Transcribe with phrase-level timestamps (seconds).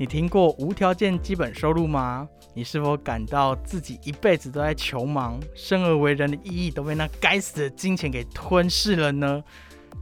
[0.00, 2.28] 你听过无条件基本收入吗？
[2.54, 9.42] 你是否感到自己一辈子都在求忙，生而为人的意义都被那该死的金钱给吞噬了呢？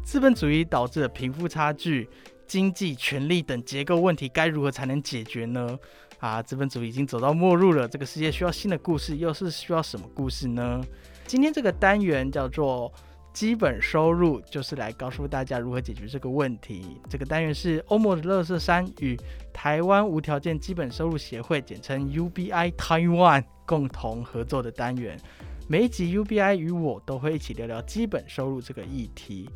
[0.05, 2.07] 资本主义导致的贫富差距、
[2.47, 5.79] 经济、权力等结构问题，该如何才能解决呢？
[6.19, 10.79] 啊，资本主义已经走到末路了，这个世界需要新的故事，又是需要什么故事呢？
[11.27, 12.93] 今天这个单元叫做。
[13.37, 16.97] 基本收入就是来告诉大家如何解决这个问题。
[17.07, 19.15] 这个单元是欧盟的乐色山与
[19.53, 25.21] 台湾无条件基本收入协会（简称 UBI Taiwan） 共同合作的单元。
[25.69, 29.51] 每一集 UBI 与我都会一起聊聊基本收入这个议题。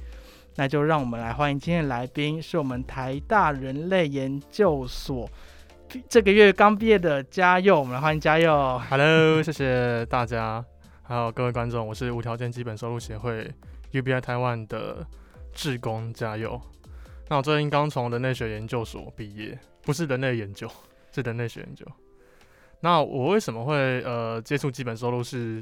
[0.56, 5.26] 那就让我们来欢迎今天的来宾，是我们台大人类研究所
[6.06, 7.80] 这个月刚毕业的嘉佑。
[7.80, 8.78] 我们来欢迎嘉佑。
[8.90, 10.62] Hello，谢谢大家，
[11.10, 13.52] 还有各位观众，我是无条件基本收入协会。
[13.90, 15.04] UBI 台湾的
[15.52, 16.60] 志工加油！
[17.28, 20.70] 那我最近刚从人类学研究所毕业，不是人类研究，
[21.10, 21.84] 是人类学研究。
[22.78, 25.20] 那我为什么会呃接触基本收入？
[25.20, 25.60] 是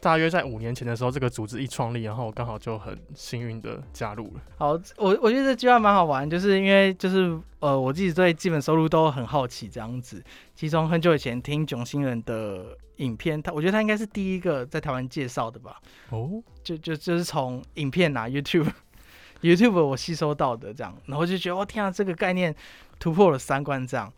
[0.00, 4.40] 大约在五年前的时候，这个组织一创立，然后我刚好就很幸运的加入了。
[4.56, 10.22] 好，我我觉得这句话蛮好玩，就是因为就是呃我自己对基本收入都很好奇这样子。
[10.54, 12.76] 其中很久以前听囧星人的。
[13.00, 15.80] 影片，他我觉得他应该是第一个在台湾介绍的吧。
[16.10, 22.54] 哦，就就就是从影片啊，YouTube，YouTube 我吸收到的这样，然后就觉得，哇天啊，这个概念
[22.98, 24.12] 突破了三观这样。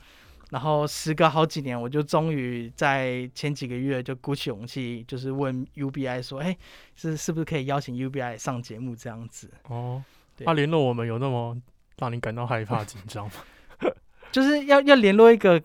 [0.52, 6.56] 然后时隔好几年，我就终于在前几个月就鼓起勇气，就是问 UBI 说，哎，
[6.94, 9.50] 是是不是可以邀请 UBI 上节目这样子？
[9.64, 10.04] 哦，
[10.44, 11.56] 他联络我们有那么
[11.96, 13.32] 让你感到害怕紧张吗？
[14.30, 15.60] 就是要要联络一个。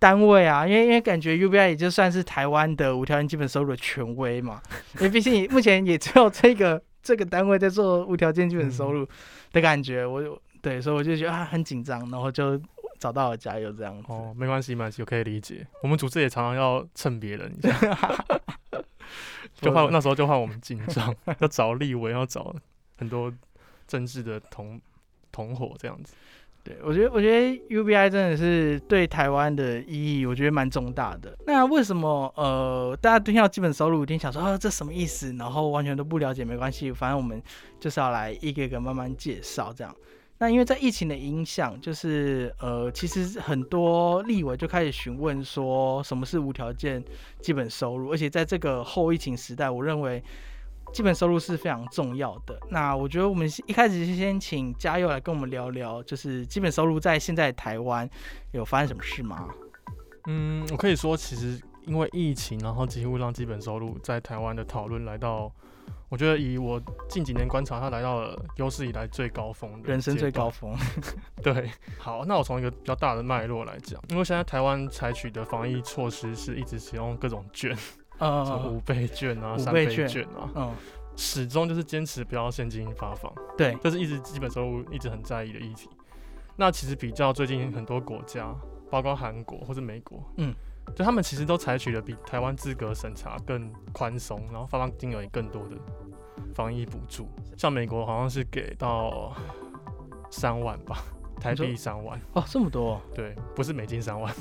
[0.00, 4.62] 单位啊，因为因为感觉 UBI 也就算是台湾的无条件基本收入的权威嘛，
[4.94, 9.04] 因为毕竟目前也只有这个这个单位在做无条件基本收入
[9.50, 12.56] 的感觉，我对，所以我就觉得啊很紧张，然后就
[12.98, 14.04] 找到了加油这样子。
[14.08, 15.66] 哦，没关系，没关系，我可以理解。
[15.82, 18.24] 我们组织也常常要蹭别人一下，
[19.60, 22.54] 就怕那时候就怕我们紧张， 要找立委，要找
[22.96, 23.32] 很多
[23.86, 24.80] 政治的同
[25.32, 26.14] 同伙这样子。
[26.64, 31.34] 对，我觉得我觉得 UBI 真的是对台湾的意义，我觉得蛮重大的。
[31.46, 35.32] 那为什么呃，大家听到基本收入，一定想说啊，这什么意思？
[35.34, 37.40] 然后完全都不了解，没关系，反正我们
[37.80, 39.94] 就是要来一个一个慢慢介绍这样。
[40.38, 47.02] 那因为在疫情的影响，就是呃，其实很多立委就开始询问说，什么是无条件
[47.40, 48.12] 基本收入？
[48.12, 50.22] 而且在这个后疫情时代，我认为。
[50.90, 52.58] 基本收入是非常重要的。
[52.70, 58.08] 那我觉得我们一开始是先请嘉佑来跟我们聊聊，就是基本收入在现在台湾
[58.52, 59.50] 有发生什么事吗？
[60.28, 65.52] 嗯，我可以说，其实因为疫情，然后几乎让基本收入在台湾的讨论来到，
[66.08, 70.74] 我觉得以我近几年观察，他来到了有史以来最高峰的，人生最高峰。
[71.42, 77.76] 对，好，那我从一个比较大的脉络来讲，因为现在台湾采取的防疫措施是一直使用各种券。
[78.18, 80.74] 呃， 五倍券啊，三倍券啊，嗯，
[81.16, 85.88] 始终就是坚持不要现金发放，对，这是一直基本收入一直很在意的议题。
[86.56, 88.52] 那其实比较最近很多国家，
[88.90, 90.52] 包括韩国或者美国，嗯，
[90.94, 95.76] 就他们其实都采取了比台湾资格审查更宽松，然后发放金额也更多的
[96.54, 97.28] 防疫补助。
[97.56, 99.32] 像美国好像是给到
[100.30, 100.98] 三万吧，
[101.40, 103.00] 台币三万，哦，这么多？
[103.14, 104.32] 对，不是美金三万。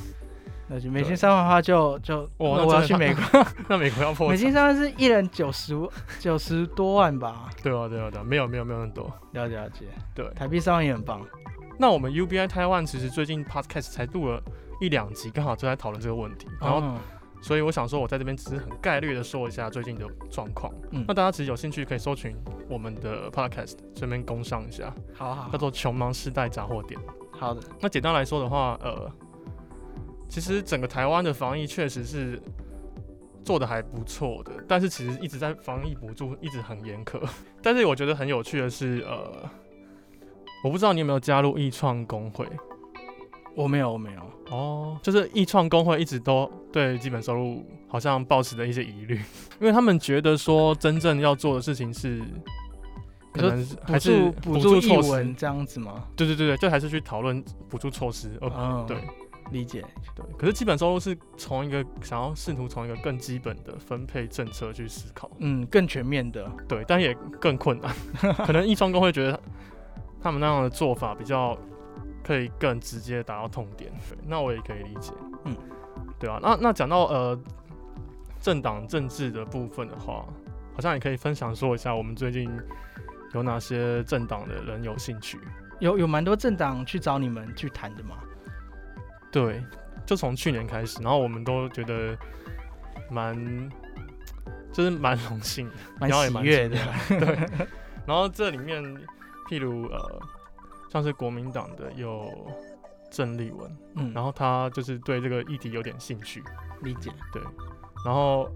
[0.69, 3.23] 那就美金三万的话，就就我我要去美国，
[3.69, 5.73] 那美国要破美金三万是一人九十
[6.19, 7.49] 九十多万吧？
[7.63, 9.85] 对啊，对啊，对啊，没有没有没有那么多，了解了解。
[10.13, 11.25] 对，台币三万也很棒。
[11.79, 14.43] 那我们 UBI Taiwan 其实最近 Podcast 才录了
[14.79, 16.47] 一两集，刚好就在讨论这个问题。
[16.59, 16.97] 然后，
[17.41, 20.73] 所以我想说，我在这边只是很概略的说一下最近的状况。
[20.91, 22.35] 嗯，那大家其实有兴趣可以搜寻
[22.69, 24.93] 我们的 Podcast，顺便攻上一下。
[25.13, 26.99] 好好，叫做穷忙世代杂货店。
[27.31, 27.61] 好的。
[27.79, 29.11] 那简单来说的话，呃。
[30.29, 32.37] 其实整个台湾的防疫确实是
[33.45, 37.17] 做的还不错的，但是其实一直在防疫补助一直很严苛。
[37.63, 39.49] 但是我觉得很有趣的是，呃，
[40.65, 42.45] 我不知道你有没有加入易创工会？
[43.57, 44.21] 我没有，我没有。
[44.55, 49.15] 哦，就是易创工会一直都对基本收入好像抱持着一些疑虑，
[49.59, 52.21] 因为他们觉得说真正要做的事情是，
[53.33, 56.05] 可能还是补助措施这样子吗？
[56.15, 58.37] 对对对对，就还是去讨论补助措施。
[58.41, 58.95] 哦，对。
[59.51, 59.81] 理解。
[60.13, 67.95] 对，可是基本收入是从一个想要试图从一个更基本的分配政策去思考，嗯，更全面的，对，但也更困难。
[68.45, 69.39] 可能一双工会觉得
[70.21, 71.57] 他们那样的做法比较
[72.27, 75.13] 可以更直接达到痛点，对，那我也可以理解，
[75.45, 75.55] 嗯，
[76.19, 76.37] 对啊。
[76.41, 77.39] 那那讲到呃
[78.41, 80.25] 政党政治的部分的话，
[80.75, 82.51] 好像也可以分享说一下我们最近
[83.33, 85.39] 有哪些政党的人有兴趣。
[85.79, 88.17] 有有蛮多政党去找你们去谈的嘛？
[89.31, 89.63] 对，
[90.05, 92.17] 就从去年开始，然后我们都觉得
[93.09, 93.71] 蛮，
[94.73, 96.77] 就是蛮荣幸的，蛮然后也蛮喜悦的
[97.07, 97.67] 对，
[98.05, 98.83] 然后这里面，
[99.49, 100.21] 譬如呃，
[100.89, 102.31] 像是国民党的有
[103.11, 106.43] 郑丽文，嗯，然后他就是对这个议题有点兴趣，
[106.81, 107.41] 理解，对。
[108.05, 108.49] 然后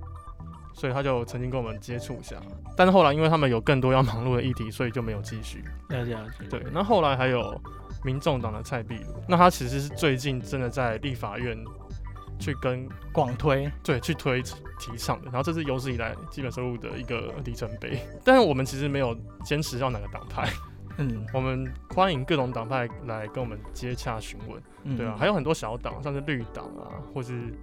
[0.74, 2.38] 所以他就曾经跟我们接触一下，
[2.78, 5.64] 但是后来因为他们有更多要忙碌的议题，所以就没有继续。
[5.90, 6.46] 了解了解。
[6.50, 7.60] 对，那后来还有
[8.04, 11.58] 民众党的蔡壁如，那他其实是最近真的在立法院
[12.40, 18.00] 去跟广推，对去推提倡的，然后这是有史以来基本收入的一个里程碑。
[18.24, 20.48] 但是我们其实没有坚持要哪个党派，
[20.98, 24.62] 嗯我们欢迎各种党派来跟我们接洽询问。
[24.84, 27.54] 嗯，对啊，还有很多小党，像是绿党啊，或是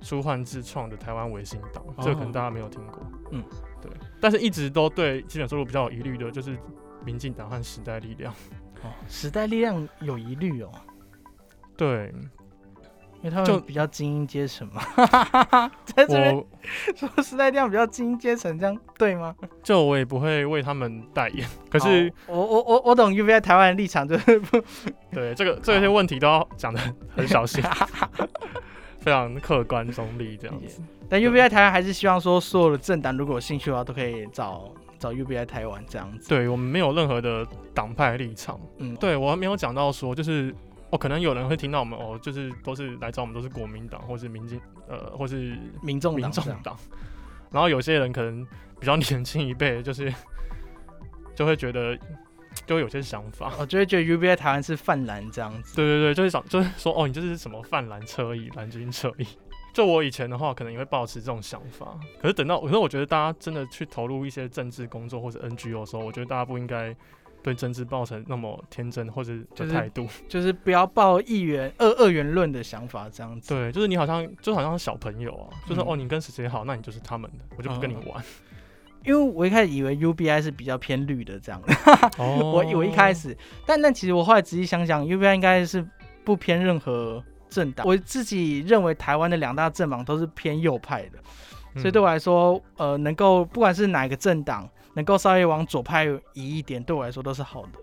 [0.00, 3.00] 舒焕自创的台湾维新党，这个可能大家没有听过。
[3.30, 3.42] 嗯，
[3.80, 3.90] 对，
[4.20, 6.58] 但是一直都对基本收入比较有疑虑的，就是
[7.04, 8.32] 民进党和时代力量。
[8.82, 10.70] 哦，时代力量有疑虑哦，
[11.76, 12.12] 对，
[13.22, 14.82] 因为他就们比较精英阶层嘛。
[15.84, 16.46] 在这边我
[16.96, 19.34] 说时代力量比较精英阶层，这样对吗？
[19.62, 24.60] 就我也不会为他们代言，可是、哦我我我我懂 UVI 台湾的立场，就是不
[25.12, 26.80] 对这个这些问题都要讲的
[27.16, 27.62] 很小心，
[29.00, 30.82] 非常客观中立这样子。
[31.08, 36.28] 但 UVI 台湾还是希望说，所有的政党如果有兴趣的话，都可以找找 UBI 台湾这样子。
[36.28, 38.58] 对我们没有任何的党派立场。
[38.78, 40.54] 嗯，对我还没有讲到说，就是
[40.92, 46.76] 哦，可能有人会听到我们哦，就是都是来找我们都是国民党或是民进呃或是民众民众党，
[47.50, 48.46] 然后有些人可能
[48.78, 50.12] 比较 年轻一辈，就是
[51.34, 51.98] 就会觉得
[52.66, 53.54] 就会有些想法。
[53.58, 55.74] 我就会觉得 UBI 台湾是泛蓝这样子。
[55.76, 59.26] 对对对，就是想就是说哦，你这是什么泛蓝车翼、蓝军车翼。
[59.72, 61.98] 就我以前的话，可能也会抱持这种想法。
[62.20, 66.94] 可是等到，可是我觉得大家真的去投入一些政治工作或者 NGO 的时候，我觉得大家不应该
[67.42, 69.32] 对政治抱成那么天真或者
[69.70, 70.06] 态度。
[70.28, 73.54] 就是不要抱一元二二元论的想法这样子。
[73.54, 78.24] 对，就是你好像就好像小朋友啊，就是、嗯哦，你跟谁谁好，那你就是他们的，我就不跟你嗯玩。
[79.04, 81.60] 因为我一开始以为 UBI 是比较偏绿的这样，
[82.18, 83.36] 哦我我一开始，
[83.66, 85.84] 但但其实我后来仔细想想，UBI 应该是
[86.22, 87.84] 不偏任何政党。
[87.84, 91.18] 我自己认为台湾的两大政党都是偏右派的，
[91.80, 97.78] 所以对我来说，呃，能够不管是哪个政党能够稍微往左派移一点，对我来说都是好的。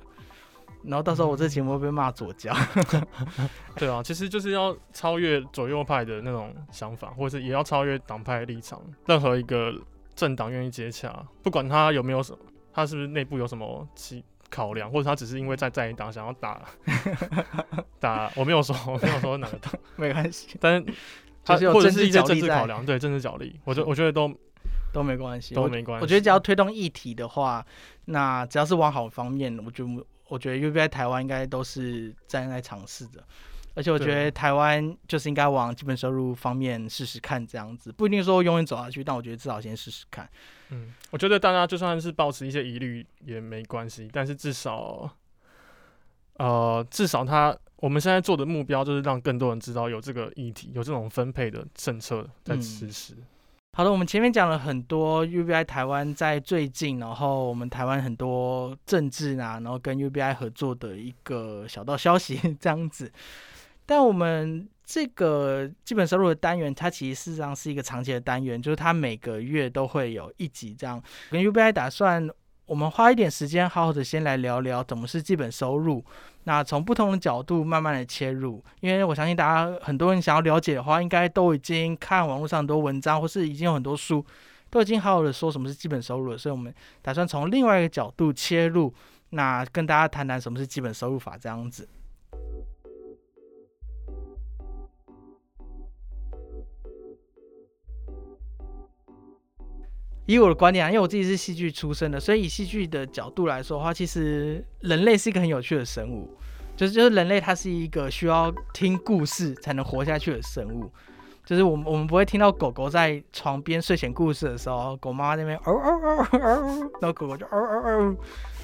[0.82, 2.56] 然后到时候我这节目会被骂左交，
[3.76, 8.82] 对啊，其实就是要超越左右派的那种想法，或者是也要超越党派的立场。
[9.06, 9.74] 任何一个
[10.16, 11.14] 政党愿意接洽，
[11.44, 12.40] 不管他有没有什么，
[12.72, 16.62] 他是不是内部有什么其考量，或者他只是因为在在野党想要打
[18.00, 20.86] 打，我没有说我没有说哪个党， 没关系，但是
[21.44, 24.34] 他是有或者是一些政治考量，对政治角力，我觉我觉得都
[24.92, 26.04] 都没关系，都没关系。
[26.04, 27.66] 我觉得只要推动议题的话，
[28.06, 33.24] 那只要是往好方面，我觉得我觉得 UBI 台湾应该都是站在尝试的。
[33.76, 40.28] 而且我觉得台湾就是应该往基本收入方面试试看，这样子不一定说永远走下去，但我觉得至少先试试看。
[40.70, 45.10] 嗯，我觉得大家就算是保持一些疑虑也没关系，但是至少，
[46.34, 53.16] 呃，至少他我们现在做的目标就是让更多人知道有这个议题，有这种分配的政策在嗯实施。
[53.72, 63.10] 好的，我们前面讲了很多 UBI 台湾在最近，然后我们台湾很多政治啊，然后跟 UBI 合作的一个小道消息 这样子。
[63.86, 71.02] 但我们这个基本收入的单元，它其实事实上是一个长期的单元，就是它每个月都会有一集这样。
[71.30, 72.30] 跟 UBI 打算，
[72.70, 76.06] 我们花一点时间，好好的先来聊聊怎么是基本收入。
[76.44, 84.24] 那从不同的角度慢慢的切入，因为我相信大家很多人想要了解的话，应该都已经看网络上很多文章，或是已经有很多书，
[84.70, 86.38] 都已经好好的说什么是基本收入了。
[86.38, 86.72] 所以我们
[87.02, 88.94] 打算从另外一个角度切入，
[89.32, 91.90] 那跟大家谈谈什么是基本收入法这样子。
[100.36, 106.30] 以我的观点啊，因为我自己是戏剧出身的，所以以戏剧的角度来说的话，其实人类是一个很有趣的生物，
[106.78, 110.92] 就是就是人类它是一个需要听故事才能活下去的生物。
[111.44, 116.38] 就是我们我们不会听到狗狗在床边睡前故事的时候，狗妈妈那边嗷嗷嗷嗷，
[117.02, 118.16] 然后狗狗就嗷嗷嗷，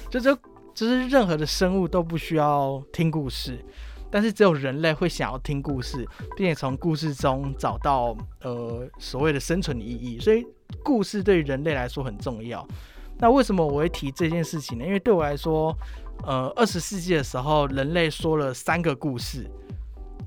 [0.08, 0.32] 就这
[0.72, 3.58] 就是任何的生物都不需要听故事。
[4.08, 6.06] 但是只有人类会想要听故事，
[6.36, 10.46] 并且从故事中找到呃所谓的生存的意义，所以
[10.86, 12.64] 故事对于人类来说很重要。
[13.18, 14.84] 那为什么我会提这件事情呢？
[14.86, 15.76] 因为对我来说，
[16.22, 19.50] 呃，二十世纪的时候，人类说了三个故事。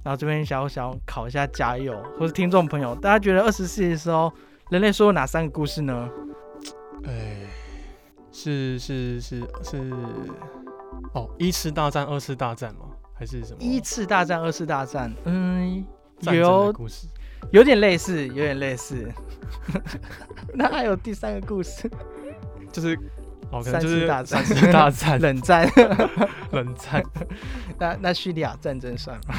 [0.04, 4.32] 然后这边想想考一下加油，或是听众朋友，大家觉得二十世纪的时候，
[4.70, 6.10] 人类说了哪三个故事呢？
[7.06, 7.38] 哎，
[8.32, 9.94] 是是是是，
[11.14, 12.82] 哦，一次大战、二次大战吗？
[13.14, 13.58] 还是什么？
[13.60, 15.86] 一次大战、二次大战，嗯，
[16.22, 17.08] 有故事。
[17.52, 19.12] 有点类似，有点类似。
[20.54, 21.90] 那还有第三个故事，
[22.72, 22.98] 就是
[23.52, 25.70] 哦，可能三就是次大战三次大战、冷战。
[26.52, 27.04] 冷战，
[27.80, 29.36] 那那叙利亚战争算吗？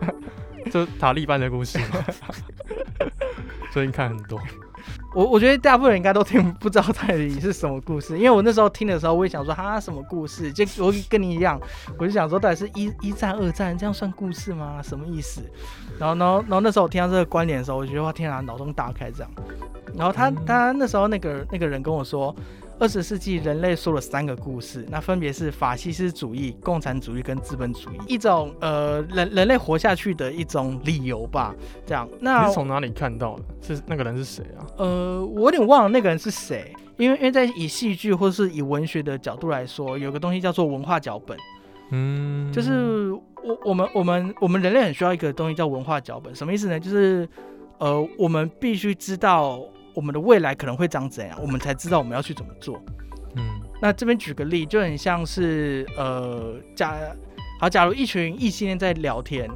[0.70, 2.04] 就塔利班的故事嘛。
[3.70, 4.40] 最近看很多，
[5.14, 11.60] 我我觉得大部分人应该都听不知道到底是什么故事，因为我那时候听的时候，我也想说哈什么故事，就我跟你一样，
[11.96, 14.82] 我就想说到底是一一战、二战这样算故事吗？
[14.82, 15.40] 什么意思？
[15.98, 19.30] 然后然后然后那时候我听到这个观点的时候，我觉得哇天啊，脑洞大开这样。
[19.96, 22.34] 然后他嗯他那时候那个那个人跟我说。
[22.78, 31.54] 二十世纪人类说了三个故事，那分别是法西斯主义、共产主义跟资本主义，一种呃人人类活下去的一种理由吧。
[31.86, 33.44] 这样，你那是从哪里看到的？
[33.62, 34.66] 是那个人是谁啊？
[34.78, 41.38] 呃，我有点忘了那个人是谁，因为因为在以戏剧或是以文学的角度来说，有个东西叫做文化脚本，
[41.90, 46.80] 嗯，就是我我们我们我们人类很需要一个东西叫文化脚本，什么意思呢？
[46.80, 47.28] 就是
[47.78, 49.60] 呃，我们必须知道
[49.94, 52.82] 我们的未来可能会长怎样，我们才知道我们要去怎么做。
[53.36, 53.42] 嗯
[53.80, 56.96] 那这边举个例，就很像是呃，假
[57.60, 59.50] 好，假如一群异性恋在聊天，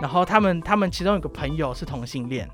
[0.00, 2.48] 然后他们他们其中有个朋友是同性恋，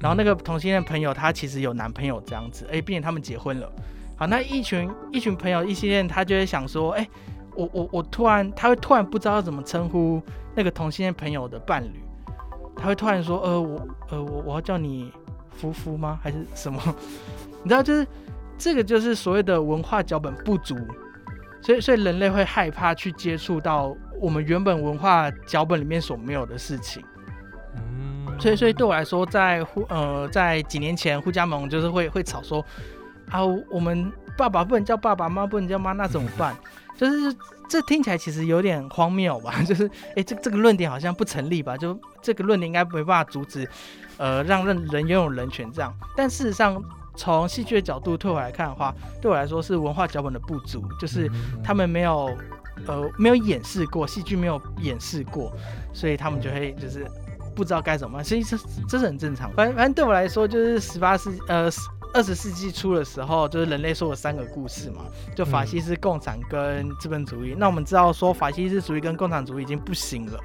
[0.00, 3.70] 然后那个同性恋朋友他其实有男朋友这样子，哎，并且他们结婚了。
[4.16, 7.08] 好，那一群一群朋友异性恋，他就会想说，哎，
[7.54, 10.20] 我我我突然他会突然不知道怎么称呼
[10.56, 12.02] 那个同性恋朋友的伴侣，
[12.76, 15.12] 他会突然说，呃，我呃我我要叫你
[15.54, 16.18] 夫妇吗？
[16.22, 16.80] 还是什么？
[17.62, 18.06] 你知道，就是
[18.58, 20.76] 这个就是所谓的文化脚本不足，
[21.62, 27.02] 所以所以人类会害怕去接触到我们原本文化脚本里面所没有的事情。
[27.76, 32.64] 嗯，所以所以对我来说，在呼呃在几年前，互加盟就是会会吵说
[33.30, 36.54] 啊，我们爸爸不能叫爸爸，妈不能叫妈，那怎么办？
[36.96, 37.36] 就是
[37.68, 39.60] 这听起来其实有点荒谬吧？
[39.66, 41.76] 就是诶，这这个论点好像不成立吧？
[41.76, 43.68] 就这个论点应该没办法阻止
[44.18, 45.92] 呃让人人拥有人权这样。
[46.16, 46.82] 但事实上，
[47.16, 52.36] 从戏剧的角度退回来看的话，对我来说是文化脚本的不足，就是嗯他们没有
[52.86, 55.52] 呃没有演示过，戏剧没有演示过，
[55.92, 57.06] 所以他们就会就是
[57.54, 58.56] 不知道该怎么办，所以这
[58.88, 59.48] 这是很正常。
[59.52, 61.70] 反正反正对我来说，就是十八世呃
[62.12, 65.04] 二十世纪初的时候，就是人类说了三个故事嘛，
[65.36, 67.54] 就法西斯、共产跟资本主义。
[67.56, 70.40] 那我们知道说法西斯主义跟共产主义已经不行了，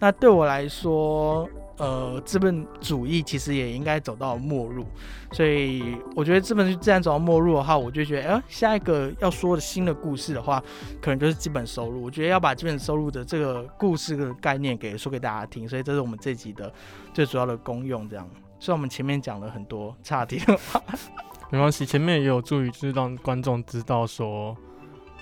[0.00, 1.48] 那对我来说。
[1.78, 4.84] 呃，资本主义其实也应该走到末路，
[5.32, 10.60] 所以我觉得资本主义既然走到末路的话，我就觉得，哎、下一个要说的新的故事的话，
[11.00, 12.02] 可能就是基本收入。
[12.02, 16.72] 我觉得要把基本收入的这个故事的概念给说给大家听，所以这是我们这集的
[17.14, 18.08] 最主要的功用。
[18.08, 20.82] 这样，虽然我们前面讲了很多差题的话，
[21.50, 24.56] 没关系，前面也有助于就是让观众知道说，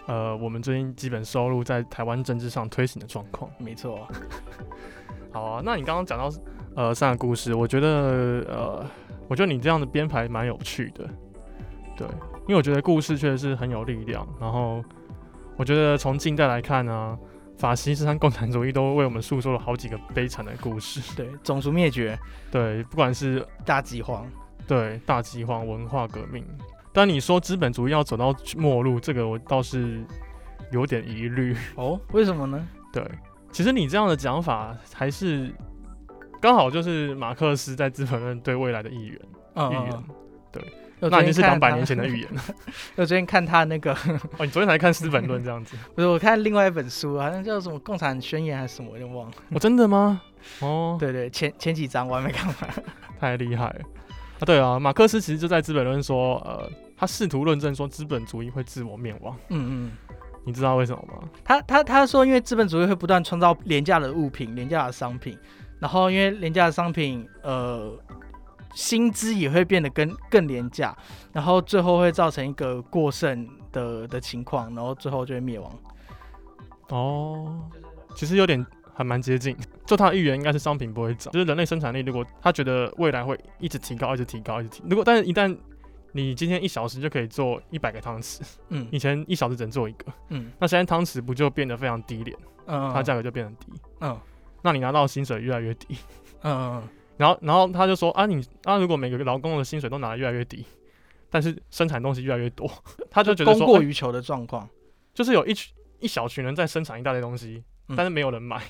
[0.07, 3.51] 呃，我们最近基本收入在台湾政治上推行的状况。
[3.59, 4.09] 没错，
[5.37, 6.31] 好啊，那你刚刚讲到
[6.75, 8.87] 呃三个故事，我觉得呃，
[9.29, 11.07] 我觉得你这样的编排蛮有趣的，
[11.95, 12.07] 对，
[12.47, 14.27] 因为我觉得故事确实是很有力量。
[14.41, 14.83] 然后
[15.59, 17.19] 我觉得从近代来看呢、
[17.59, 21.03] 法西斯和共产主义都为我们诉说了好几个悲惨的故事。
[21.15, 22.19] 对，种族灭绝、
[22.51, 24.27] 对，不管是大饥荒，
[24.67, 26.43] 对大饥荒、文化革命，
[26.95, 30.03] 但你说资本主义要走到末路，这个我倒是
[30.73, 31.55] 有点疑虑。
[31.75, 32.67] 哦，为什么呢？
[32.91, 33.07] 对，
[33.53, 35.53] 其实你这样的讲法还是
[36.41, 39.21] 刚好就是马克思在《资本论》对未来的预言。
[39.55, 40.05] 嗯预言嗯，
[40.53, 40.63] 对
[40.99, 42.43] 那已经是两百年前的 预言了。
[42.97, 43.93] 我昨天看他那个，
[44.39, 45.77] 哦，你昨天才看《资本论》这样子？
[45.95, 49.35] 不是我看另外一本书，好像叫什么《共产宣言》还是什么，我有点忘了。
[49.51, 50.21] 哦，真的吗？
[50.61, 52.57] 哦，对对，前前几章我还没看完。
[53.21, 53.81] 太厉害了
[54.41, 54.45] 啊！
[54.45, 59.35] 对啊，马克思其实就在《资本论》说，呃，他试图论证说资本主义会自我灭亡。
[59.49, 59.91] 嗯嗯。
[60.47, 61.29] 你知道为什么吗？
[61.45, 65.37] 他他他说，因为资本主义会不断创造廉价的物品、廉价的商品，
[65.81, 67.93] 然后因为廉价的商品，呃，
[68.73, 70.97] 薪资也会变得更更廉价，
[71.33, 75.73] 然后最后会造成一个过剩的的情况，然后最后就会灭亡。
[76.91, 77.61] 哦，
[78.15, 79.57] 其实有点还蛮接近。
[79.85, 85.57] 就他的预言应该是商品不会涨，就是人类生产力如果他觉得未来会一直提高、一直提高、一直提，如果但是一旦
[86.17, 93.73] 你今天一小时就可以做一百个汤匙，嗯以前一小时只能做一个，嗯那现在汤匙不就变得非常低廉，嗯，它价格就变得低。
[94.01, 94.19] 嗯
[94.63, 95.97] 那你拿到薪水越来越低。
[96.43, 96.83] 嗯，
[97.17, 100.65] 然后，然后他就说啊，你啊，如果每个劳工的薪水都拿得越来越低，
[101.31, 102.69] 但是生产东西越来越多，
[103.11, 104.69] 他就觉得供说，哎过于求的状况。
[105.15, 108.61] 就是有一群一小群人在生产一大堆东西，嗯但是没有人买，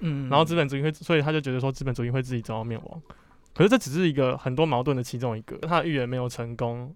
[0.00, 3.02] 嗯，然后资本主义会，所以他就觉得说资本主义会自己遭到灭亡。
[3.58, 6.94] 可是这只是一个很多矛盾的其中一个，他的预言没有成功，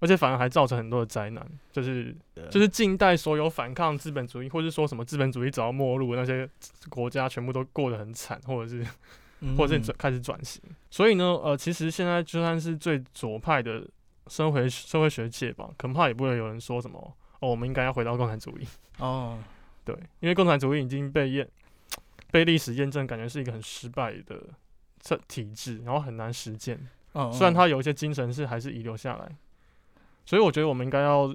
[0.00, 2.12] 而且反而还造成很多的灾难，就是
[2.50, 6.50] 就是近代所有反抗资本主义，或是说什么资本主义走到末路那些
[6.88, 8.84] 国家，全部都过得很惨，或者是
[9.38, 10.60] 嗯或者是转开始转型。
[10.90, 13.86] 所以呢，呃，其实现在就算是最左派的
[14.26, 16.98] 社会社会学界吧，恐怕也不会有人说什么
[17.38, 18.66] 哦，我们应该要回到共产主义。
[18.98, 19.38] 哦，
[19.84, 21.48] 对，因为共产主义已经被验
[22.32, 24.42] 被历史验证，感觉是一个很失败的
[25.04, 26.80] 这体制，然后很难实践。
[27.12, 29.36] 嗯，虽然他有一些精神是还是遗留下来，
[30.24, 31.32] 所以我觉得我们应该要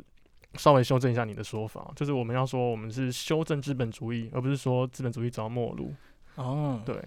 [0.56, 5.94] 稍微修正一下你的说法，就是我们要说我们是修正资本主义，而不是说资本主义走到末路。
[6.36, 7.00] 哦，对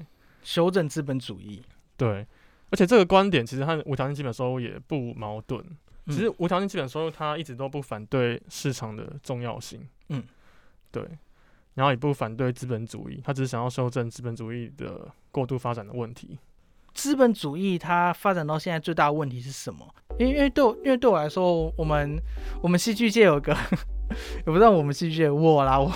[0.44, 1.60] 修正资本主义。
[1.96, 2.26] 对，
[2.70, 5.60] 而且这个观点其实和无条件基本收入也不矛盾。
[6.06, 10.20] 嗯其实无条件基本收入它一直都不反对市场的重要性，嗯，
[10.90, 11.00] 对，
[11.74, 16.36] 然后也不反对资本主义，它只是想要修正资本主义的过度发展的问题。
[16.94, 19.80] 资本主义它发展到现在最大的问题是什么？
[20.18, 22.20] 因为因为对我因为对我来说，我们
[22.60, 23.56] 我们戏剧界有个，
[24.44, 25.90] 也不知道我们戏剧界我啦，我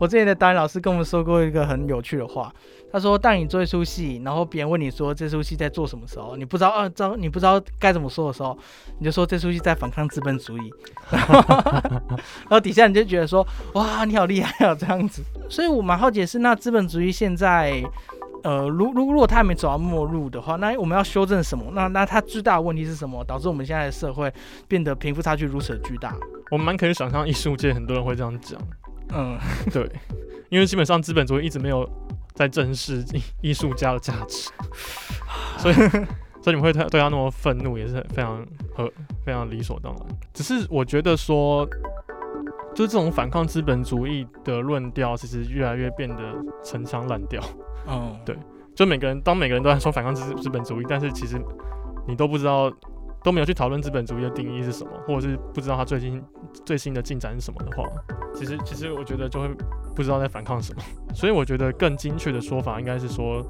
[0.00, 2.52] 我之前的导演老师跟我们说过一个很有趣的话，
[2.90, 8.58] 他说，当你做一出戏，然后别人问你说这出戏在做什么时候，你不知道啊，知道你不知道该怎么说的时候，
[8.98, 10.72] 你就说这出戏在反抗资本主义，
[11.12, 15.22] 然后底下你就觉得说，哇，你好厉害啊，这样子。
[15.48, 17.80] 所以我蛮好奇的是，那资本主义现在。
[18.42, 21.64] 呃，如如如果他还没走到末路的话，那我们要修正什么？
[21.72, 23.22] 那那他最大的问题是什么？
[23.24, 24.32] 导致我们现在的社会
[24.66, 26.16] 变得贫富差距如此的巨大？
[26.50, 28.60] 我们蛮可以想象艺术界很多人会这样讲，
[29.14, 29.38] 嗯，
[29.72, 29.88] 对，
[30.50, 31.88] 因为基本上资本主义一直没有
[32.34, 34.50] 在正视艺艺术家的价值，
[35.58, 38.90] 所以所以你们会对对他那么愤怒，也是非常和
[39.24, 40.02] 非常理所当然。
[40.34, 41.66] 只是我觉得说，
[42.74, 46.16] 就是这种反抗资本主义的论调，其实越来越变得
[46.64, 47.42] 陈腔滥调。
[47.88, 48.36] 嗯，对
[48.74, 51.40] 就每个人当每个人都在说反抗资资本主义，但是其实
[52.06, 52.72] 你都不知道。
[53.24, 56.20] 都没有去讨论资本主义的定义是什么，或者是不知道它最近
[56.66, 57.88] 最新的进展是什么的话，
[58.34, 59.46] 其实其实我觉得就会
[59.94, 60.82] 不知道在反抗什么。
[61.14, 63.40] 所以我觉得更精确的说法应该是说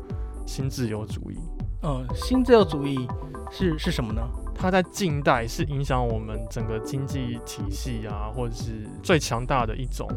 [0.46, 1.38] 新自由主义。
[1.84, 3.08] 嗯，新自由主义
[3.50, 4.20] 是是什么呢？
[4.54, 10.08] 它在近代是影响我们整个经济体系啊，或者是最强大的一种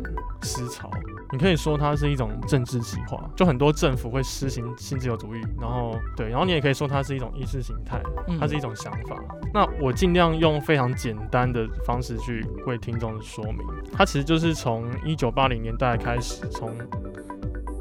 [0.41, 0.89] 思潮。
[1.31, 9.17] 你可以说它是一种政治计划，就很多政府会施行新自由主义，然后对，然后你也可以说它是一种意识形态，嗯它是一种想法。
[9.53, 13.57] 那我尽量用非常简单的方式去为听众说明，
[13.91, 16.71] 它其实就是从一九八零年代开始，从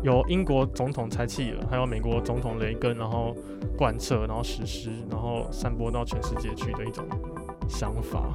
[0.04, 3.34] 由英国总统柴契尔，还有美国总统雷根，然后
[3.76, 7.04] 贯彻，然后实施，然后散播到全世界去的一种
[7.68, 8.32] 想法。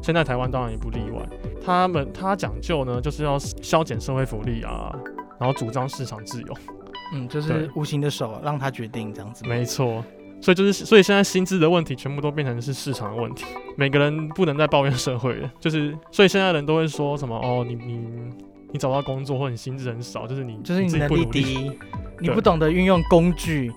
[0.00, 1.26] 现在台湾当然也不例外，
[1.64, 4.94] 他们他讲究呢，就是要削减社会福利啊，
[5.40, 6.54] 然后主张市场自由。
[7.12, 9.44] 嗯，就是无形的手让他决定这样子。
[9.46, 10.04] 没错，
[10.40, 13.44] 所以就是所以现在薪资的问题全部都变成是市场的问题，
[13.76, 18.30] 每个人不能再抱怨社会了，就是所以现在人都会说什么哦，你你
[18.72, 21.78] 你找到工作或你薪资很少，就是你就是你能力低，
[22.20, 23.72] 你不懂得运用工具，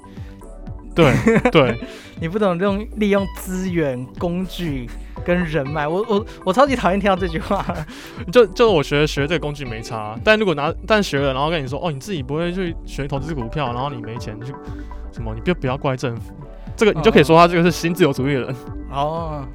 [0.95, 1.13] 对
[1.51, 1.77] 对，
[2.19, 4.89] 你不懂用利用资源、工具
[5.23, 5.87] 跟人脉。
[5.87, 7.65] 我我我超级讨厌听到这句话。
[8.31, 14.53] 就就我学学这个工具没差，但如果拿但学了，然后跟你说哦，你自己不会去学投资股票，然后你没钱去
[15.11, 16.33] 什么，你就不要怪政府，
[16.75, 18.55] 这个你就可以说他这个是新自由主义的人。
[18.91, 19.45] 哦，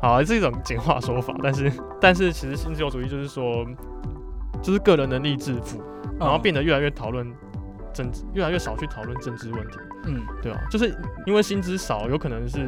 [0.00, 3.66] 好，这是一种简化说法，但是但是其实新自由主义就是说，
[4.62, 5.82] 就是个人能力致富，
[6.18, 7.26] 然后变得越来越讨论
[7.92, 10.20] 政治，越来越少去讨论政治问题，嗯。
[10.42, 10.94] 对啊、就是
[11.26, 12.58] 因为薪资少，有可能是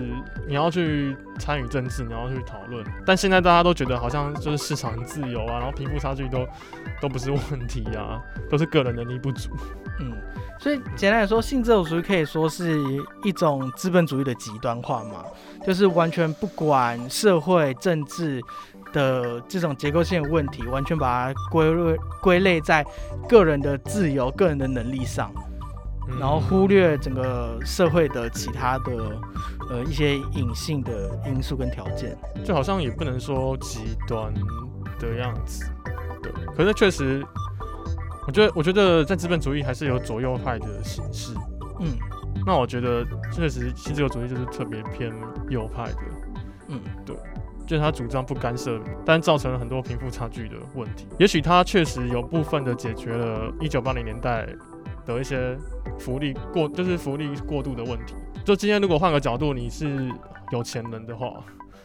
[0.48, 6.46] 你要去参与政治，你要去讨论，但现在大家都觉得好像就是市场很自由啊，然后贫富差距都
[7.00, 8.20] 都不是问题啊，
[8.50, 9.50] 都是个人能力不足。
[10.00, 10.12] 嗯，
[10.58, 12.80] 所以简单来说，性自由主义可以说是
[13.22, 15.24] 一种资本主义的极端化嘛，
[15.64, 18.40] 就是完全不管社会政治
[18.92, 22.84] 的这种结构性的问题，完全把它归类归类在
[23.28, 25.32] 个人的自由、个人的能力上，
[26.08, 28.92] 嗯然后忽略整个社会的其他的
[29.70, 32.16] 呃一些隐性的因素跟条件。
[32.44, 34.32] 就好像也不能说极端
[34.98, 35.64] 的样子，
[36.22, 36.32] 对。
[36.56, 37.24] 可是确实，
[38.26, 41.32] 我觉得我觉得在资本主义还是有左右派的形式。
[41.80, 41.96] 嗯
[42.46, 45.12] 那我觉得确实新自由主义就是特别偏
[45.50, 46.17] 右派的，嗯，
[47.68, 51.06] 就是他主张不干涉，但造成了很多贫富差距的问题。
[51.18, 54.48] 也许他确实有部分的解决了一九八零年代
[55.04, 55.54] 的一些
[55.98, 58.14] 福利过，就是福利过度的问题。
[58.42, 60.10] 就今天如果换个角度，你是
[60.50, 61.26] 有钱人的话，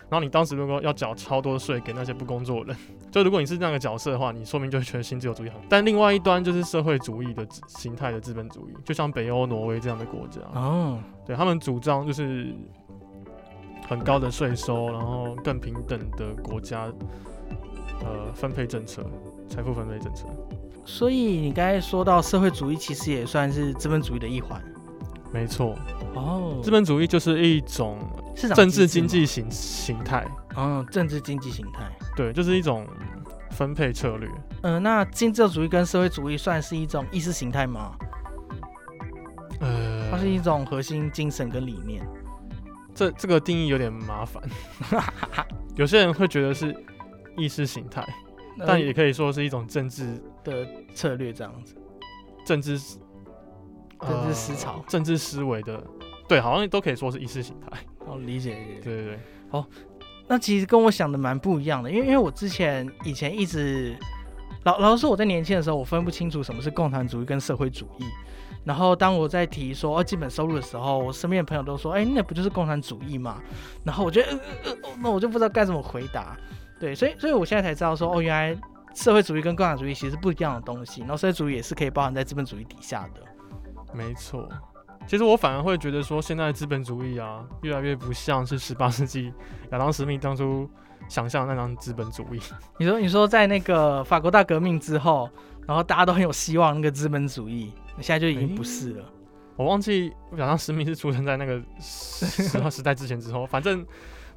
[0.09, 2.73] 然后你当时如果要缴超多税给那些不工作人，
[3.11, 5.59] 就如果你是那个角色的话，你说明就会觉得新自由主义很。
[5.67, 12.55] 但另外一端就是社会主义的形态的资本主义，就像北欧挪威这样的国家，哦，对他们主张就是
[13.87, 16.91] 很高的税收，然后更平等的国家
[18.01, 19.03] 呃分配政策，
[19.49, 20.25] 财富分配政策。
[20.85, 24.61] 所以你刚才说到社会主义，其实也算是资本主义的一环。
[25.31, 25.75] 没错，
[26.13, 27.97] 哦，资本主义就是一种
[28.55, 31.89] 政治经济形形态，嘛，嗯，政治经济形态。
[32.15, 32.85] 对，就是一种
[33.49, 34.29] 分配策略。
[34.61, 37.95] 嗯、那经济主义跟社会主义算是一种意识形态吗？
[39.59, 42.05] 呃它是一种核心精神跟理念。
[42.93, 44.41] 这这个定义有点麻烦，
[45.75, 46.75] 有些人会觉得是
[47.35, 48.07] 意识形态，
[48.59, 51.75] 但呃也可以说是一种政治的策略这样子。
[52.45, 52.77] 政治
[53.99, 55.81] 政治思潮呃政治思维的，
[56.27, 57.77] 对，好像都可以说是意识形态。
[58.05, 58.81] 哦，理解理解。
[58.83, 59.65] 对对对，好
[60.27, 63.97] 那其实跟我想的蛮不一样的，因为因为我之前以前一直
[64.63, 68.05] 老老实说我在年轻的时候，我分不清楚什么是共产主义跟社会主义。
[68.63, 73.41] 然后当我在提说哦基本收入的时候，我身边的朋友都说，哎，那不就是共产主义吗？
[73.83, 74.31] 然后我觉得，
[74.63, 76.37] 呃呃，那我就不知道该怎么回答。
[76.79, 78.57] 对，所以所以我现在才知道说，哦，原来
[78.93, 83.21] 社会主义跟共产主义其实是不一样的东西，然后社会主义也是可以包含在资本主义底下的。
[83.93, 84.49] 没错。
[85.05, 89.31] 其实我反而会觉得说，现在的资本主义啊，越来越不像是十八世纪
[89.71, 90.69] 亚当·斯密当初
[91.07, 92.39] 想象那样资本主义。
[92.79, 95.29] 你说你说在那个法国大革命之后，
[95.67, 99.05] 然后大家都很有希望那个资本主义，现在就已经不是了。
[99.55, 102.25] 我忘记亚当·斯密是出生在那个时
[102.71, 103.85] 时代之前之后，反正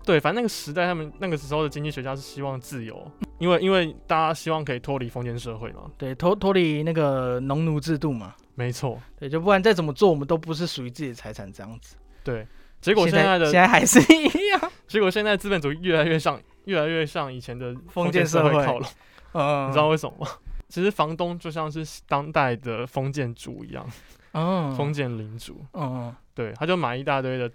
[0.05, 5.83] 对，反正那个时代他们那个时候的经济学家是希望自由，因为因为大家希望可以脱离封建社会嘛。
[5.97, 8.35] 对，脱脱离那个农奴制度嘛。
[8.57, 11.95] 没错，对，就不管再怎么做，我们都不是属于自己的财产这样子。
[12.25, 12.45] 对。
[12.81, 14.73] 结果现在的现在还是一样。
[14.87, 18.89] 结果现在资本主义越来越像越来越像以前的封建建社会靠拢，
[19.33, 20.29] 嗯，你知道为什么吗？
[20.69, 23.89] 其实房东就像是当代的封建主一样，
[24.33, 26.15] 嗯，封建领主，嗯。
[26.35, 27.51] 对，他就买一大堆的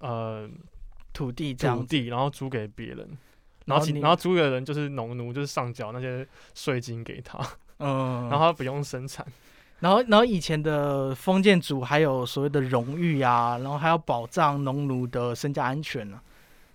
[0.00, 0.48] 呃
[1.14, 2.98] 土地这样，土地，然后租给别人，
[3.64, 7.38] 然然后然后租的人就是农奴，就是上缴那些税金给他，
[7.78, 9.26] 嗯， 然后他不用生产，
[9.80, 16.22] 然后然后以前的封建主还有所谓的荣誉啊，然后还要保障农奴的身家安全啊，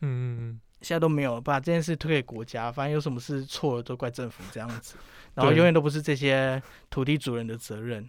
[0.01, 4.95] 嗯，现在都没有，把这件事推给国家，反正有什么事错了都怪政府这样子，
[5.35, 8.07] 然后永远都不是这些土地主人的责任。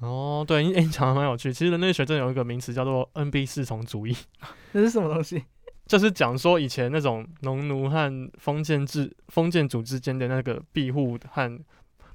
[0.00, 1.52] 哦，对，你、 诶你讲的蛮有趣。
[1.52, 4.14] 其实人类学真的有一个名词叫做 NB 四重主义，
[4.72, 5.44] 那是什么东西？
[5.86, 11.60] 就是讲说以前那种农奴和封建制封建主之间的那个庇护和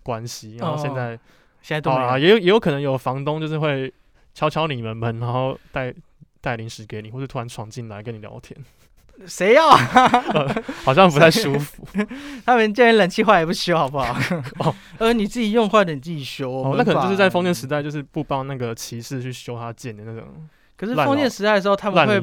[0.04, 1.20] 关系，然后现哦在
[1.62, 2.28] 现在都好啊，没有。
[2.28, 3.92] 也有也有可能有房东就是会
[4.34, 5.94] 敲敲你们门，然后带
[6.42, 8.58] 带零食给你，或者突然闯进来跟你聊天，
[9.28, 9.78] 谁要啊？
[10.84, 11.86] 好像不太舒服。
[12.46, 14.18] 他们叫人冷气坏也不修，好不好？
[14.60, 16.50] 哦，呃，你自己用坏的你自己修。
[16.50, 20.28] 哦，那可能就是在封建时代，就是不帮那个骑士去修他剑的那种
[20.76, 22.20] 可是封建时代的时候，他们会。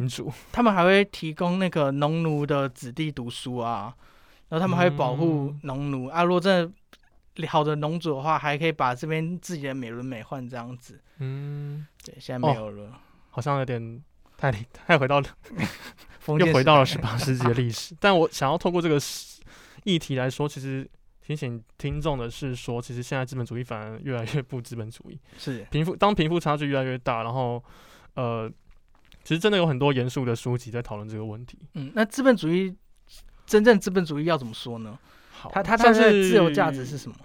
[0.51, 3.94] 他们还会提供那个农奴的子弟读书啊，
[4.48, 6.24] 然后他们还会保护嗯农奴、啊。
[6.24, 6.72] 如果真的
[7.46, 11.01] 好的农主的话，还可以把这边自己的美轮美奂这样子。
[11.18, 13.01] 嗯，对，现在没有了。
[13.31, 14.03] 好像有点
[14.37, 15.22] 太离太回到
[16.18, 17.94] 封建又回到了时十八世纪的历史。
[18.01, 19.40] 但我想要透过这个时
[19.85, 20.88] 议题来说，其实
[21.20, 25.18] 提醒听众的是说，其实现在资本主义反而越来越不资本主义。
[25.38, 27.62] 是贫富当贫富差距越来越大，然后
[28.14, 28.51] 呃，
[29.22, 31.59] 其实真的有很多严肃的书籍在讨论这个问题。
[31.74, 32.74] 嗯，那资本主义
[33.46, 34.98] 真正资本主义要怎么说呢？
[35.31, 37.16] 好，它它它像的是自由价值是什么？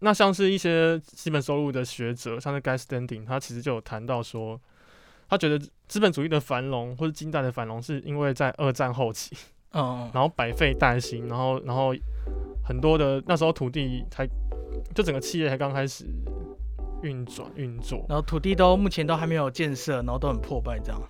[0.00, 4.60] 那像是一些基本收入的学者，像是 Guy Standing，他其实就有谈到说，
[5.28, 5.58] 他觉得
[5.88, 9.36] 资本主义的繁荣或者近代的繁荣，是因为在二战后期，
[9.72, 11.94] 嗯， 然后百废待兴，然后然后
[12.64, 14.26] 很多的那时候土地才
[14.94, 16.06] 就整个企业才刚开始
[17.02, 21.00] 运转运作，然后土地都目前都还没有建设，然后都很破败这样，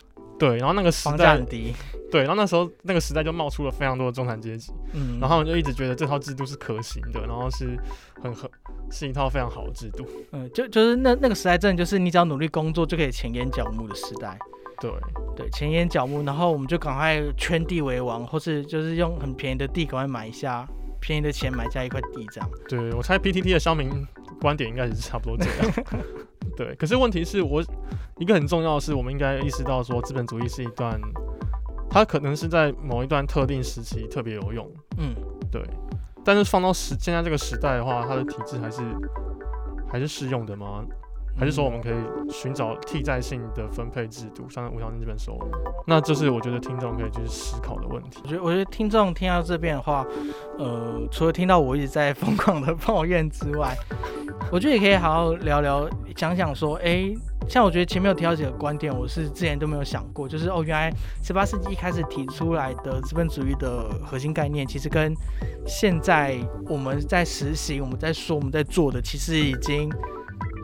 [0.40, 1.72] 对，然后那个时代很低。
[2.10, 7.78] 对，然后那时候那个时代就冒出了非常多的中产阶级，嗯，然后就一直觉得这套制度是可行的，然后是
[8.20, 8.50] 很很
[8.90, 14.36] 是一套非常好的制度，嗯，就就是那那个时代，真的就是你只要努力工作就可以前眼角目的时代。
[14.80, 14.90] 对。
[15.36, 20.68] 对，前眼角目，然后我们就赶快圈地为王，或是就是用很便宜的地赶快买一下，
[21.00, 22.50] 便宜的钱买下一块地这样。
[22.68, 24.06] 对，我猜 PTT 的乡民
[24.40, 25.86] 观点应该也是差不多这样。
[26.56, 27.62] 对，可是问题是我
[28.18, 31.00] 一个很重要的是，我们应该意识到说，资本主义是一段
[31.88, 35.14] 它可能是在某一段特定时期特别有用，嗯，
[35.50, 35.62] 对。
[36.22, 38.82] 但是放到时现在这个时代的话，它的体制还是
[39.88, 40.84] 还是适用的吗？
[41.38, 41.94] 还是说我们可以
[42.30, 45.50] 寻找替代性的分配制度，像无条件基本收入？
[45.86, 48.20] 那这是我觉得听众可以去思考的问题。
[48.24, 50.06] 我觉得，我觉得听众听到这边的话，
[50.58, 53.74] 呃，除了听到我一直在疯狂的抱怨之外，
[54.52, 57.10] 我觉得也可以好好聊聊，讲讲说，哎，
[57.48, 65.14] 像我觉得前面有提到几个观点，我是之前都没有想过，就是哦，原来十八世纪一开始提出来的资本主义的核心概念，其实跟
[65.66, 66.36] 现在
[66.68, 69.90] 我们在实行、我们在说、我们在做的，其实已经。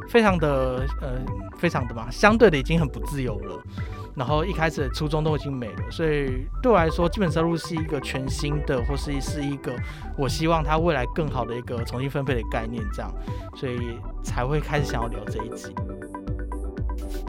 [0.08, 1.18] 非常的呃，
[1.58, 3.62] 非常的嘛，相对的已经很不自由了。
[4.14, 9.70] 然后一开始的初衷都已经没了，所以对我来说，基本收入是一个全新的，或是是一个
[10.16, 13.12] 我希望它未来更好的一个重新分配的概念，这样，
[13.54, 15.70] 所以才会开始想要聊这一集。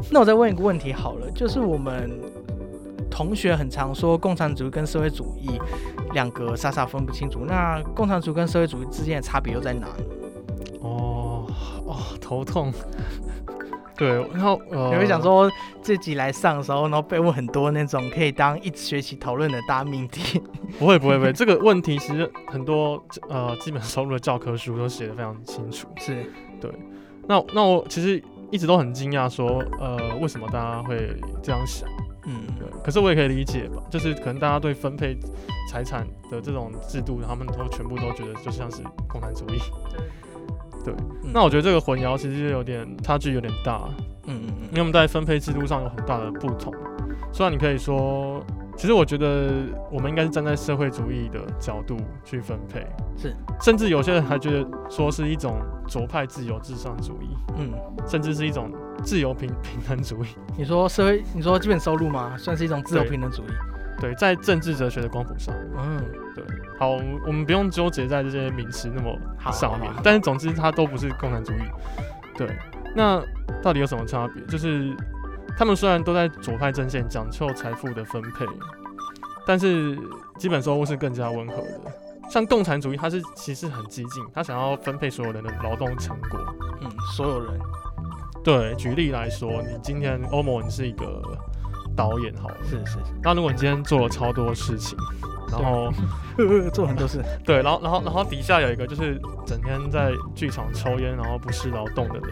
[0.09, 2.21] 那我再问一个问题好了，就是我们
[3.11, 5.59] 同学很常说共产主义跟社会主义
[6.13, 9.95] 两个傻傻分不清楚，那共产主义跟社会主义之间的差别又在哪呢？
[10.79, 11.16] 哦
[12.21, 12.71] 头痛，
[13.97, 15.50] 对，然后呃，你会想说
[15.82, 20.41] 自己来上的时候，然后被问很多那种可以当一学期讨论的大命题？
[20.78, 25.88] 不会不会不会，这个问题其实很多呃基本收入的教科书都写的非常清楚。
[25.97, 26.71] 是，对。
[27.28, 31.89] 那那我其实一直都很惊讶，说呃为什么大家会这样想？
[32.26, 32.67] 嗯，对。
[32.84, 35.17] 可是我也可以理解吧，就是可能大家对分配
[35.71, 39.58] 财产的这种制度，他们都全部都觉得就像是共产主义。
[39.89, 40.00] 对，
[41.33, 43.89] 那我觉得这个混淆其实有点差距有点大，
[44.27, 46.73] 嗯嗯嗯，因为我们在分配制度上有很大的不同。
[47.33, 48.43] 虽然你可以说，
[48.75, 49.51] 其实我觉得
[49.91, 52.85] 我们应该是站在社会主义的角度去分配，
[53.17, 55.55] 是，甚至有些人还觉得说是一种
[55.87, 57.71] 左派自由至上主义，嗯，
[58.07, 58.71] 甚至是一种
[59.03, 60.27] 自由平平等主义。
[60.57, 62.35] 你说社会，你说基本收入吗？
[62.37, 63.47] 算是一种自由平等主义？
[63.99, 65.99] 对，在政治哲学的光谱上，嗯，
[66.36, 66.43] 对，
[66.77, 66.91] 好，
[67.25, 69.17] 我们不用纠结在这些名词那么
[69.51, 71.62] 上面，但是总之它都不是共产主义。
[72.38, 72.47] 对，
[72.95, 73.19] 那
[73.63, 74.43] 到底有什么差别？
[74.45, 74.95] 就是
[75.57, 78.45] 他们虽然都在左派阵线讲究财富的分配，
[79.47, 79.97] 但是
[80.38, 81.91] 基本收入是更加温和的。
[82.29, 86.39] 像共产主义，它是其实很激进，他想要分配所有人的劳动成果，
[86.81, 87.60] 嗯，所有人。
[88.43, 91.19] 对，举例来说，你今天欧盟你是一个。
[91.97, 92.97] 导演好，是是是。
[93.21, 94.97] 那如果你今天做了超多事情，
[95.51, 95.91] 然后
[96.71, 102.29] 做很多事， 对，然后然后然后底下有一个就是整天在剧场抽烟，然后不是劳动的人，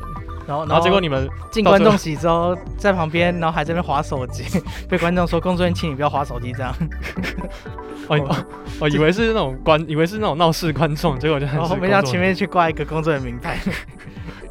[0.48, 4.44] 然后然后结果你们进观众席之后在旁边，然后还在那边划手机，
[4.88, 6.54] 被观众说工作人员请你不要划手机。
[6.54, 6.74] 这样。
[8.08, 8.46] 哦
[8.82, 13.58] 哦，以为是那种观，以为是那种闹事观众，结果就然后没想到前面去挂一个工作人员名牌，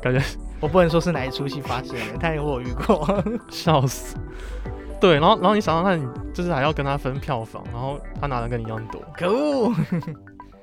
[0.03, 0.20] 感觉
[0.59, 4.16] 我不能说是哪一出戏发生的，但有我遇过，笑死。
[5.05, 9.71] 对，然后，然后你想想看，你就是还要跟他分票房，然后他拿的跟你一样多，可恶！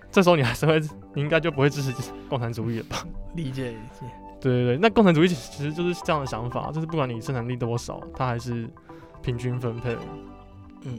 [0.09, 0.79] 这时候你还是会，
[1.13, 1.93] 你应该就不会支持
[2.27, 3.05] 共产主义了吧？
[3.37, 4.03] 理解理解。
[4.41, 8.67] 对对对，那共产主义其实就是这样的想法，就是不管你生产力多少，它还是
[9.21, 9.95] 平均分配。
[10.85, 10.97] 嗯，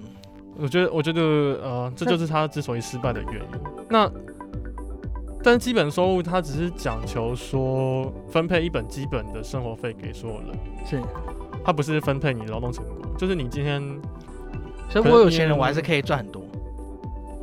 [0.57, 1.21] 我觉得，我觉得，
[1.65, 3.61] 呃，这就是他之所以失败的原因。
[3.91, 4.09] 那，
[5.43, 11.01] 但是基本收入它只是讲求说分配一本基本的生活费给所有人，是。
[11.65, 13.81] 它不是分配你劳动成果，就是你今天，
[14.91, 16.43] 所以我有钱人，我还是可以赚很多。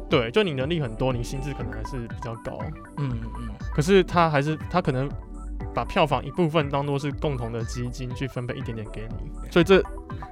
[0.10, 2.60] 对，就你能力很多，你薪资可能还是比较高。
[2.98, 3.48] 嗯嗯。
[3.74, 5.10] 可是他还是他可能
[5.74, 9.82] 把票房一部分当做是共同的基金去分配一点点给你，所以这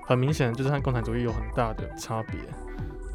[0.06, 2.42] 很明显就是和共产主义有很大的差别。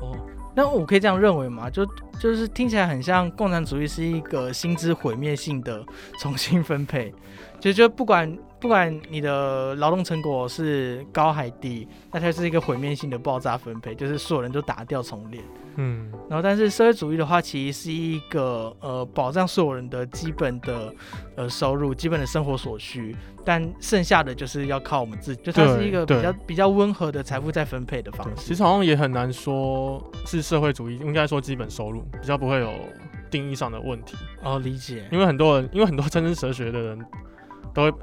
[0.01, 0.17] 哦，
[0.57, 1.69] 那我可以这样认为吗？
[1.69, 1.85] 就
[2.19, 5.85] 就是听起来很像共产主义是一个薪资毁灭性的
[6.19, 7.13] 重新分配，
[7.61, 8.35] 就就不管。
[8.63, 15.43] 不管你的劳动成果是高还低，那它是一个毁灭性的爆炸分配，就是所有人都打掉重练。
[15.75, 20.95] 嗯，然后但是社会主义的话，其实是一个呃保障所有人的基本的
[21.35, 28.47] 呃收入、基本的生活所需，但剩下的就是要靠我们自己，就它是一个比较比较温和的财富再分配的方式。
[28.47, 32.71] 其实好像也很难说是社会主义，应该说基本收入比较不会有
[33.29, 34.15] 定义上的问题。
[34.45, 35.09] 哦，理解。
[35.11, 37.05] 因为很多人，因为很多真正哲学的人
[37.75, 37.99] 都会。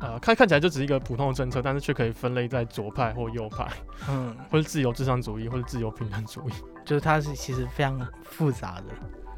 [0.00, 3.68] 呃，看看起来就只是一个普通的政策，但是却可以分类在左派或右派，
[4.08, 6.52] 嗯，或者自由至上主义，或者自由平等主义，
[6.84, 8.84] 就是它是其实非常复杂的。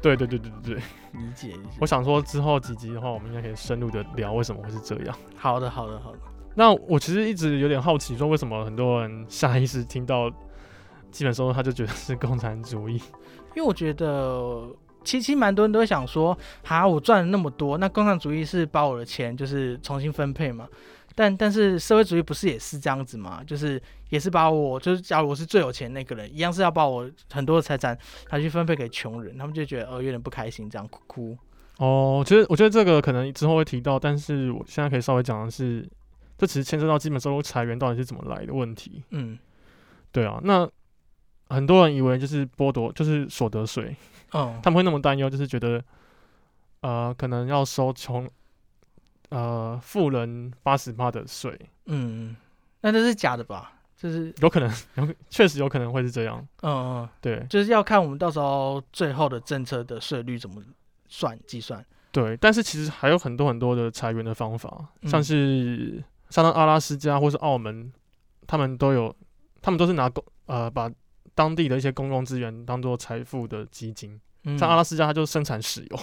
[0.01, 1.77] 对对对对对 对，理解一下。
[1.81, 5.15] 我想说之后几集的话，我们应该可以深入的聊为什么会是这样。
[5.35, 6.19] 好的好的好的。
[6.55, 10.31] 那我其实一直有点好奇，说为什么很多人下意识听到
[11.11, 12.95] 基本收入他就觉得是共产主义？
[13.55, 14.65] 因为我觉得。
[15.03, 20.67] 其实蛮多人都会想说，哈，我赚了那么多，那共产主义是把我的钱就是重新分配嘛？
[21.15, 23.43] 但但是社会主义不是也是这样子吗？
[23.45, 27.95] 就是也是把我就是假如我是最有钱那个人，一样是要把我很多的财产
[28.31, 31.37] 拿去分配给穷人，他们就觉得呃有点不开心，这样哭哭。
[31.77, 35.87] 哦，其实我觉得这个可能之后会提到，但是我现在可以稍微讲的是，
[36.37, 39.03] 这其实牵涉到基本收入裁员到底是怎么来的问题。
[39.11, 39.37] 嗯
[40.11, 40.67] 对啊，那
[41.49, 43.95] 很多人以为就是剥夺就是所得税，
[44.33, 45.83] 嗯他们会那么担忧，就是觉得
[46.81, 48.29] 呃可能要收穷
[49.29, 52.35] 呃富人八十趴的税，嗯，
[52.81, 53.73] 那这是假的吧？
[53.95, 56.45] 就是有可能有确实有可能会是这样。
[56.61, 60.61] 嗯嗯，对就是要看我们到时候最后的政策的税率怎么
[61.07, 61.83] 算计算。
[62.11, 67.91] 对，但是其实还有很多很多的裁员的方法，嗯像是像阿拉斯加或是澳门，
[68.45, 69.15] 他们都有，
[69.61, 70.91] 他们都是拿工呃把
[71.35, 74.19] 当地的一些公共资源当做财富的基金。
[74.43, 75.97] 嗯像阿拉斯加，它就生产石油，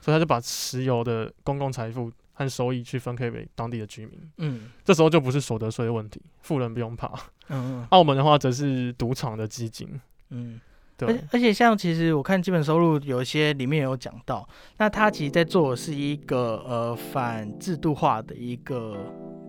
[0.00, 4.20] 所以他就把石油的公共财富和收益去分配给当地的居民。
[4.38, 7.12] 嗯这时候就不是所得税的问题，富人不用怕。
[7.48, 10.00] 嗯澳门的话，则是赌场的基金。
[10.30, 10.60] 嗯。
[11.00, 18.96] 而，而且像其实我看基本收入有一些里面有讲到，那他其实在做的是一个呃反制度化的一个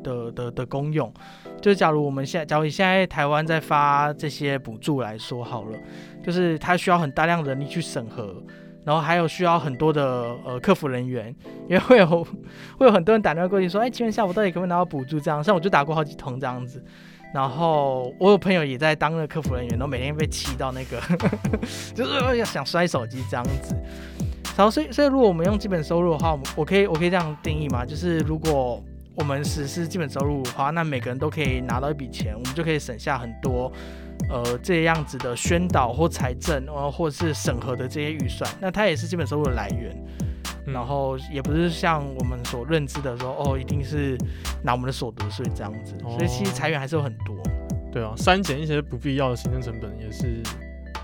[0.04, 1.14] 的的的功用，
[1.62, 5.78] 就是假如我们现在假如现在台湾在发这些补助来说好了，
[6.24, 8.44] 就是它需要很大量人力去审核。
[8.84, 11.28] 然后还有需要很多的呃客服人员，
[11.68, 12.24] 因为会有
[12.78, 15.20] 会有很多人打电话过去说，哎，请问下我到底可不可以拿到补助？
[15.20, 16.82] 这样，像我就打过好几通这样子。
[17.34, 21.00] 然后我有朋友也在当那个客服人员，然后每天被气到那个，
[21.94, 23.76] 就是要想摔手机这样子。
[24.58, 33.72] 然后所以所以如果我们用基本收入的话，我我可以我可以这样定义嘛，就是如果我们实施基本收入的话，那每个人都可以拿到一笔钱，我们就可以省下很多
[34.30, 39.96] 呃这样子的宣导或财政，呃或者是审核的这些预算，那它也是基本收入的来源。
[40.68, 44.16] 嗯然后也不是像我们所认知的说，哦，一定是
[44.64, 47.36] 拿我们的所得税这样子，所以其实哦裁员还是有很多。
[47.90, 50.44] 对啊，删减一些不必要的行政成本，也是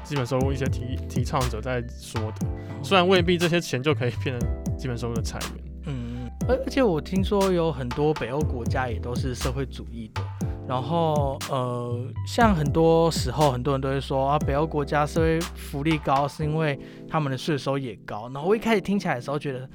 [0.04, 2.46] 基本收入一些提提倡者在说的。
[2.84, 5.64] 虽然未必这些钱就可以变成基本收入的裁员。
[5.86, 10.22] 嗯，而而且我听说有很多北欧国家也都是社会主义的，
[10.68, 18.30] 然后呃，像很多时候很多人都会说啊，北欧国家社会福利高是因为他们的税收也高。
[18.34, 19.70] 然后我一开始听起来的时候觉得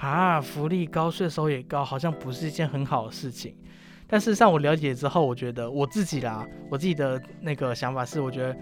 [0.00, 3.54] 啊，福利高税收也高，好像不是一件很好的事情。
[4.06, 8.56] 但事实上我了解之后，我觉得我自己啦，我自己的那个想法是，我觉得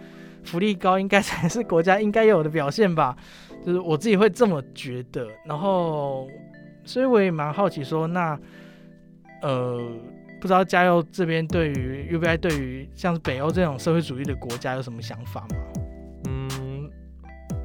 [0.45, 3.17] 福利高应该才是国家应该有的表现吧，
[3.65, 5.27] 就是我自己会这么觉得。
[5.45, 6.29] 然后。
[6.85, 8.37] 所以我也蛮好奇说，那
[9.41, 9.81] 呃，
[10.43, 15.57] 不知道嘉佑这边对于 UBI 对于像是北欧这种社会主义的国家有什么想法吗？
[16.25, 16.91] 嗯，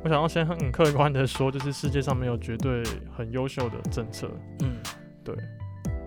[0.03, 4.29] 我想要先很客观的说，就是世界上没有绝对很优秀的政策。
[4.59, 4.77] 嗯
[5.23, 5.35] 对，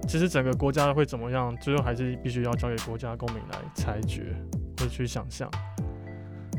[0.06, 4.32] 其实整个国家会怎么样，最后还是必须要交给国家公民来裁决
[4.78, 5.50] 或者去想象。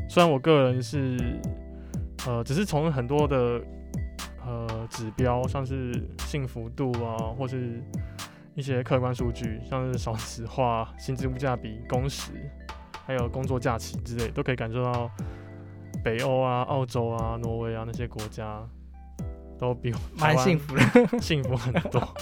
[0.10, 1.40] 虽然我个人是，
[2.28, 3.62] 呃，只是从很多的
[4.46, 7.82] 呃指标，像是幸福度啊，或是
[8.56, 12.32] 一些客观数据，像是少子化、薪资物价比、工时，
[13.06, 15.10] 还有工作假期之类，都可以感受到
[16.04, 18.62] 北欧啊、澳洲啊、挪威啊那些国家
[19.58, 20.82] 都比蛮幸福的。
[21.20, 22.16] 幸福很多。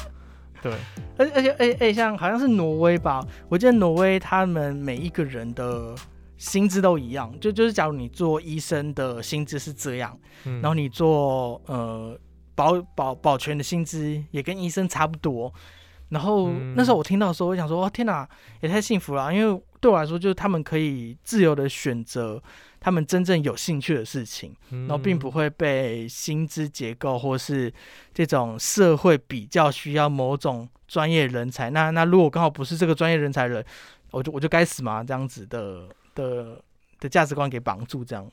[0.62, 0.74] 对，
[1.18, 5.96] 而而且而且而且像好像是挪威吧，我记得挪威他们每一个人的
[6.38, 12.20] 薪资都一样，就就是假如你做医生的薪资是这样，嗯然后你做呃
[12.54, 15.52] 保保保全的薪资也跟医生差不多。
[16.10, 18.28] 然后嗯那时候我听到的时候，我想说，哇，天哪，
[18.62, 19.34] 也太幸福了啊！
[19.34, 22.41] 因为对我来说，就是他们可以自由的选择
[22.80, 27.72] 他们真正有兴趣的事情，然后并不嗯会被薪资结构或是
[28.13, 31.69] 这种社会比较需要某种专业人才。
[31.69, 33.63] 那那如果刚好不是这个专业人才人，
[34.12, 36.62] 我就我就该死嘛，这样子的的
[37.00, 38.30] 的价值观给绑住，这样。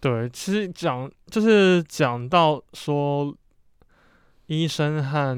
[0.00, 3.34] 对，其实讲就是讲到说，
[4.46, 5.36] 医生和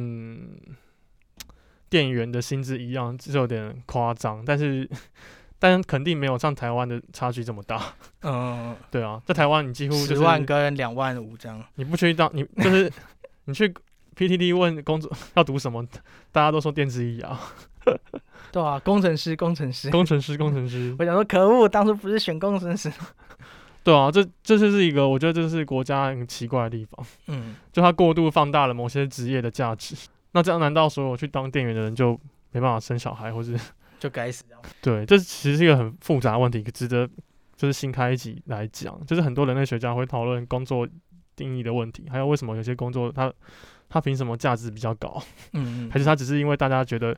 [1.91, 4.89] 店员的薪资一样，这有点夸张，但是
[5.59, 7.83] 但肯定没有像台湾的差距这么大。
[8.23, 11.63] 嗯， 对啊，在台湾你几乎就是十万跟两万五这样。
[11.75, 12.91] 你不去当你就是
[13.45, 13.75] 你去
[14.17, 15.85] PTT 问工作要读什么，
[16.33, 17.39] 大家都说电子医啊、
[18.53, 19.91] 对啊，工程师，工程师。
[19.91, 20.95] 工程师、工程师。
[20.99, 22.91] 我想说，可恶，当初不是选工程师。
[23.83, 27.07] 对啊，这这就是一个我觉得这是国家很奇怪的地方。
[27.27, 29.97] 嗯，就它过度放大了某些职业的价值。
[30.33, 32.13] 那这样难道所有去当店员的人就
[32.53, 33.59] 没办法生小孩，或是
[33.99, 34.63] 就该死这样。
[34.81, 35.05] 对？
[35.07, 37.09] 这其实是一个很复杂的问题，值得
[37.57, 38.99] 就是新开一集来讲。
[39.07, 40.89] 就是很多人类学家会讨论工作
[41.37, 43.33] 定义的问题，还有为什么有些工作它
[43.89, 45.23] 它凭什么价值比较高，
[45.53, 47.17] 嗯 嗯，还是它只是因为大家觉得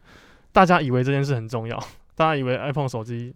[0.52, 1.78] 大家以为这件事很重要，
[2.14, 3.34] 大家以为 iPhone 手机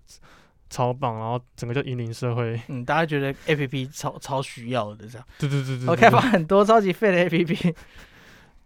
[0.68, 2.60] 超棒，然后整个就引领社会。
[2.68, 7.74] 嗯，大家觉得 A P P 超超需要的这样，对对对对我开发很多超级废的 A P P。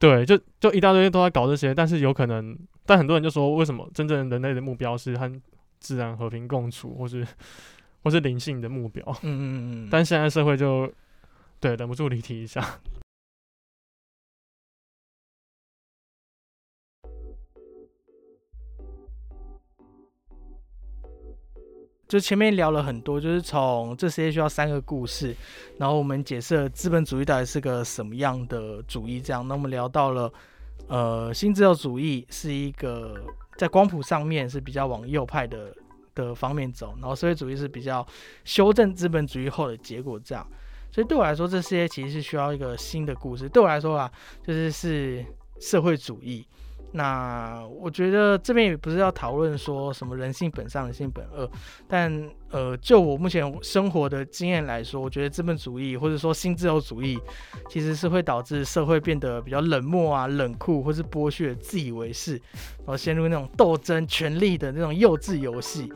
[0.00, 5.30] 对，就就一大堆都在搞这些，但是有可能，但很多人就说，为什么真正人类的目标是和
[5.78, 7.24] 自然和平共处，或是
[8.02, 9.04] 或是灵性的目标？
[9.22, 9.44] 嗯嗯
[9.84, 9.88] 嗯。
[9.90, 10.90] 但现在社会就
[11.60, 12.80] 对忍不住离题一下。
[22.10, 25.32] 就前面聊了很多，就是从这世界需要三个故事，
[25.78, 29.20] 然后我们解释了资本主义到底是个什么样的主义。
[29.20, 30.32] 这样，那我们聊到了，
[30.88, 33.14] 呃，新自由主义是一个
[33.56, 35.72] 在光谱上面是比较往右派的
[36.16, 38.04] 的方面走，然后社会主义是比较
[38.44, 40.18] 修正资本主义后的结果。
[40.18, 40.44] 这样，
[40.90, 43.48] 所以对我来说，这世界其实是需要一个新的故事。
[43.48, 44.10] 对我来说啊，
[44.44, 45.24] 就是是
[45.60, 46.44] 社会主义。
[46.92, 51.48] 那我觉得这边也不是要讨论说什么人性本善、人性本恶，
[51.86, 57.16] 但呃，就我目前生活的经验来说，我觉得资本主义或者说新自由主义
[57.68, 62.32] 其实是会导致社会变得比较冷漠啊、冷酷，或是剥削、自以为是，
[62.78, 65.92] 然后陷入那种斗争、权力的那种幼稚游戏。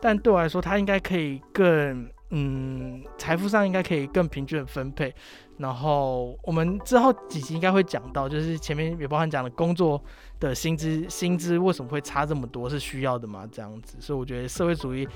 [0.00, 5.14] 但对我来说，它应该可以更嗯，财富上应该可以更平均的分配。
[5.58, 10.02] 然后我们之后几集应该会讲到，就是前面也包含讲的工作。
[10.40, 12.68] 的薪资薪资为什么会差这么多？
[12.68, 13.48] 是需要的吗？
[13.52, 15.08] 这样子，所以我觉得社会主义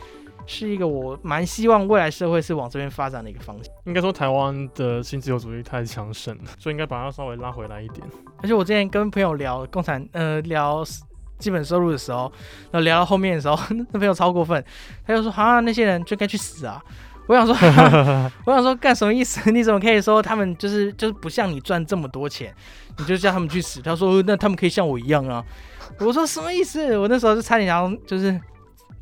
[0.47, 3.74] 是一个我蛮希望未来社会是往这边发展的一个方向。
[3.87, 8.07] 应该说台湾的新自由主义太强盛了，所以应该把它稍微拉回来一点。
[8.41, 10.84] 而且我之前跟朋友聊共产呃聊
[11.41, 12.30] 基本收入的时候，
[12.70, 13.59] 然后聊到后面的时候，
[13.91, 14.64] 那朋友超过分，
[15.05, 16.80] 他就说啊那些人就该去死啊！
[17.26, 17.54] 我想说，
[18.46, 19.50] 我想说干什么意思？
[19.50, 22.54] 你怎么可以说他们就是就是不像你赚这么多钱？
[22.98, 23.82] 你就叫他们去死。
[23.82, 25.44] 他说：“那他们可以像我一样啊。”
[26.00, 28.40] 我说：“什么意思？”我那时候就差点要就是，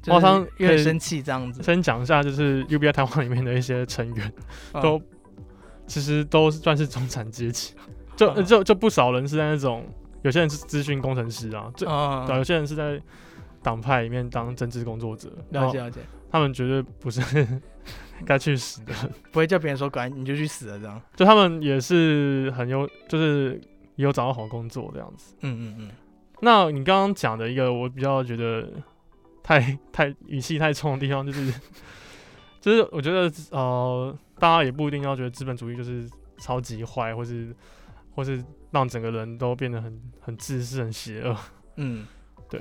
[0.09, 1.63] 好像有点生气这样子。
[1.63, 4.33] 先讲一下，就是 UBI 台湾里面的一些成员，
[4.83, 5.01] 都
[5.87, 7.75] 其实都算是中产阶级，
[8.17, 9.85] 就就就不少人是在那种，
[10.23, 13.01] 有些人是资讯工程师啊，对，有些人是在
[13.63, 15.31] 党派里面当政治工作者。
[15.51, 16.01] 了解了解，
[16.31, 17.21] 他们绝对不是
[18.25, 18.93] 该去死的，
[19.33, 21.01] 不会叫别人说管你就去死了这样。
[21.17, 23.61] 就他们也是很有，就是。
[23.97, 25.91] 有找到好工作这样子，嗯嗯嗯。
[26.41, 28.69] 那你刚刚讲的一个我比较觉得
[29.41, 31.55] 太太语气太冲的地方，就是
[32.61, 37.55] 就是我觉得呃，大家也不一定要觉得资本主义就是超级坏，或是
[38.17, 41.37] 或是让整个人都变得很很自私、很邪恶。
[41.77, 42.05] 嗯，
[42.51, 42.61] 对。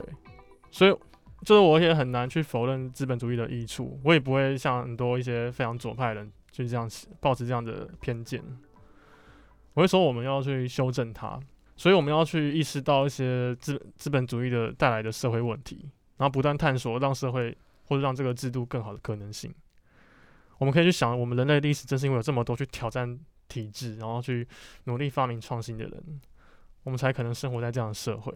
[0.70, 0.96] 所以
[1.44, 6.90] 就是我也很难去否认资本主义的益处，我也不会像很多一些非常左派人就这样
[7.20, 8.42] 抱持这样的偏见。
[9.74, 11.40] 我会说，我们要去修正它，
[11.76, 19.54] 所以我们要去意识到一些资资本主义的带来的社会问题，然后不断探索让社会或者让这个制度更好的可能性。
[20.60, 24.48] 我们可以去想，我们人类历史正是因为有这么多去挑战体制，然后去
[24.86, 26.22] 努力发明创新的人，
[26.84, 28.32] 我们才可能生活在这样的社会。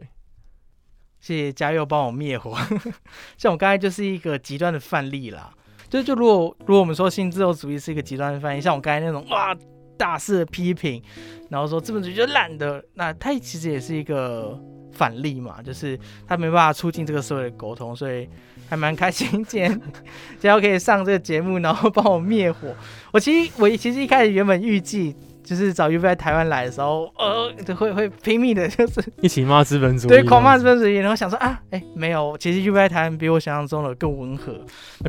[1.20, 2.58] 谢谢嘉佑帮我灭火，
[3.38, 5.52] 像我刚才就是一个极端的范例啦。
[5.90, 9.56] 就就如果如果我们说新自由主义是一个极端的范例，像我刚才那种哇。
[10.00, 11.02] 大肆的批评，
[11.50, 14.56] 然后说资本主义就烂的，那他其实也是一个
[14.92, 18.30] 反例嘛，就是他没办法促进这个社会的沟通，所以
[18.70, 19.72] 还蛮开心今天
[20.38, 22.76] 今天可以上这个节目，然后帮我灭火。
[23.12, 25.16] 我其实我其实一开始原本预计。
[25.48, 34.54] 就是找 U 在台湾来的时候，呃，会会拼命的， 就是一起骂资本主义，对，狂骂资本主义，然后想说啊，哎，没有，其实 U 在台湾比我想象中的更温和，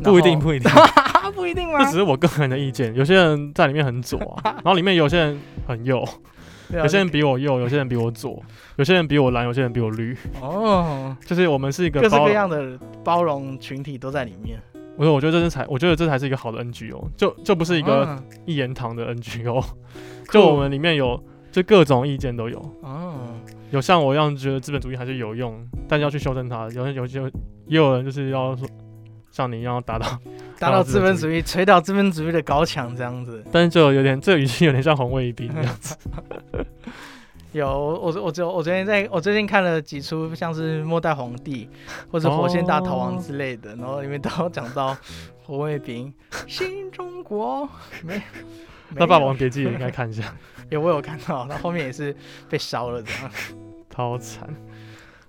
[0.01, 0.71] 不一定，不一定，
[1.35, 1.79] 不一定吗？
[1.79, 5.37] 这只是我个人的意见，有些人在里面很左啊， 然后里面有些人
[5.67, 6.07] 很右，
[6.69, 8.41] 有些人比我右，有些人比我左，
[8.77, 14.57] 有些人比我蓝，有些人比我绿，哦，就是我们是一个各式各样的包容群体都在里面。
[14.99, 19.63] 我说，我觉得这是才，我觉得这才是一个好的 NGO，就就不是一个一言堂的 NGO。
[20.29, 21.17] 就我们里面有，
[21.53, 22.59] 就各种意见都有。
[22.83, 23.15] 啊，
[23.71, 26.67] 有像我一样觉得资本主义还是有用，但要去修正它。
[26.71, 27.21] 有有些
[27.65, 28.67] 也有人就是要说，
[29.31, 30.05] 像你一样 达到
[30.59, 33.41] 达到资本主义，锤倒资本主义的高墙这样子。
[33.53, 35.95] 但是就有点，这语气有点像红卫兵这样子。
[37.51, 41.67] 有我我我我昨天在我最近看了几出像是末代皇帝
[42.11, 44.95] 或者火线大逃亡之类的，然后里面都讲到
[45.43, 46.13] 红卫兵
[46.47, 47.67] 新中国
[48.03, 48.21] 没。
[48.95, 50.35] 那《霸王别姬》也应该看一下，
[50.69, 52.15] 有我有看到，那后面也是
[52.49, 53.31] 被烧了，这样，
[53.89, 54.49] 超惨。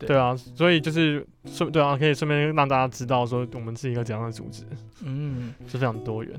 [0.00, 4.64] 对对啊，所以就是顺对啊，可以顺便让大家知道说我们是一个怎样的组织，
[5.04, 6.32] 嗯，是非常多元。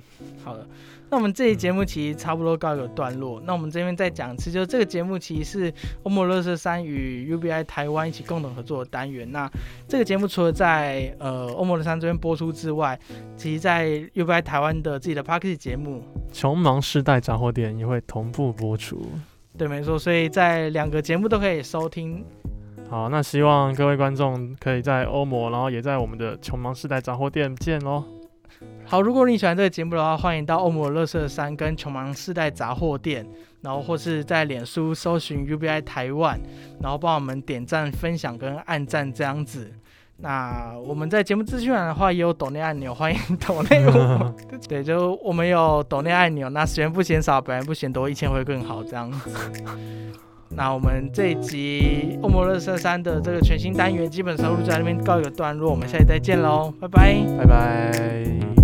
[0.44, 0.68] 好的。
[1.10, 3.42] 那我们这期节目其实差不多告一个段落。
[3.46, 9.30] 那我们这边再讲一次，就是这个节目其实是欧姆乐色山与 UBI 台湾一起共同合作的单元。
[9.30, 9.52] 那
[9.90, 12.98] 这个节目除了在呃欧姆乐山这边播出之外，
[13.36, 16.02] 其实在 UBI 台湾的自己的 p a r k 节目，
[16.32, 19.06] 穷忙世代杂货店也会同步播出。
[19.58, 20.00] 对，没错。
[20.00, 22.24] 所以在两个节目都可以收听。
[22.92, 28.04] 好，那希望各位观众可以在欧模，然后也在我们的穷忙世代杂货店见喽。
[28.84, 33.26] 好，如果你喜欢这个节目的话，欢迎到欧姆乐色山跟穷忙世代杂货店，
[33.62, 36.38] 然后或是在脸书搜寻 UBI 台湾，
[36.82, 39.72] 然后帮我们点赞、分享跟按赞这样子。
[40.18, 44.36] 那我们在节目资讯栏的话也有抖内按钮，欢迎抖内我。
[44.68, 49.30] 对，就我们有抖内按钮，那时间不嫌少，本来不嫌多，一千会更好这样子。
[50.56, 58.61] 那我们这一集欧姆乐色山的这个全新单元基本收入在那边告一个段落，我们下期再见喽，拜拜，拜拜。